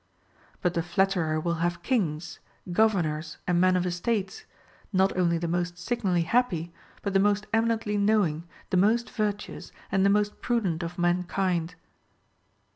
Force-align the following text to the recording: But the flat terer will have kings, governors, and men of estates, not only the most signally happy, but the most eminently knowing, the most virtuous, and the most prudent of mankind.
But 0.63 0.73
the 0.73 0.81
flat 0.81 1.11
terer 1.11 1.39
will 1.43 1.59
have 1.61 1.83
kings, 1.83 2.39
governors, 2.71 3.37
and 3.45 3.61
men 3.61 3.75
of 3.75 3.85
estates, 3.85 4.45
not 4.91 5.15
only 5.15 5.37
the 5.37 5.47
most 5.47 5.77
signally 5.77 6.23
happy, 6.23 6.73
but 7.03 7.13
the 7.13 7.19
most 7.19 7.45
eminently 7.53 7.97
knowing, 7.97 8.45
the 8.71 8.77
most 8.77 9.11
virtuous, 9.11 9.71
and 9.91 10.03
the 10.03 10.09
most 10.09 10.41
prudent 10.41 10.81
of 10.81 10.97
mankind. 10.97 11.75